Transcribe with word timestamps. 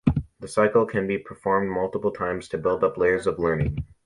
The 0.39 0.47
cycle 0.47 0.87
can 0.87 1.05
be 1.05 1.19
performed 1.19 1.69
multiple 1.69 2.09
times 2.09 2.47
to 2.49 2.57
build 2.57 2.83
up 2.83 2.97
layers 2.97 3.27
of 3.27 3.37
learning. 3.37 3.85